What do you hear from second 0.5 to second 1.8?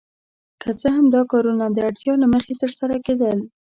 که څه هم دا کارونه د